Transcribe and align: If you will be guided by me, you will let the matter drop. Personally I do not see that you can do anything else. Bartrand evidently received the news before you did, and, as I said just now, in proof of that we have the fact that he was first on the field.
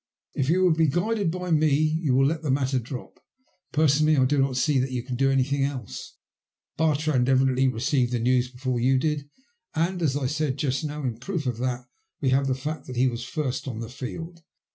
If 0.33 0.49
you 0.49 0.63
will 0.63 0.73
be 0.73 0.87
guided 0.87 1.29
by 1.29 1.51
me, 1.51 1.77
you 2.01 2.15
will 2.15 2.25
let 2.25 2.41
the 2.41 2.49
matter 2.49 2.79
drop. 2.79 3.19
Personally 3.71 4.17
I 4.17 4.25
do 4.25 4.39
not 4.39 4.57
see 4.57 4.79
that 4.79 4.89
you 4.89 5.03
can 5.03 5.15
do 5.15 5.29
anything 5.29 5.63
else. 5.63 6.17
Bartrand 6.75 7.29
evidently 7.29 7.67
received 7.67 8.11
the 8.11 8.17
news 8.17 8.49
before 8.49 8.79
you 8.79 8.97
did, 8.97 9.29
and, 9.75 10.01
as 10.01 10.17
I 10.17 10.25
said 10.25 10.57
just 10.57 10.83
now, 10.83 11.03
in 11.03 11.19
proof 11.19 11.45
of 11.45 11.59
that 11.59 11.85
we 12.19 12.29
have 12.31 12.47
the 12.47 12.55
fact 12.55 12.87
that 12.87 12.95
he 12.95 13.07
was 13.07 13.23
first 13.23 13.67
on 13.67 13.77
the 13.77 13.89
field. 13.89 14.41